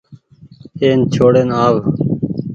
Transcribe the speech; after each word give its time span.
اين 0.81 0.99
ڇوڙين 1.13 1.49
آ 1.61 1.63
و۔ 1.73 1.75